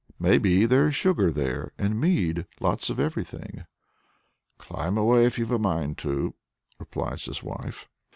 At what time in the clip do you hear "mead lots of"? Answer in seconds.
2.01-2.99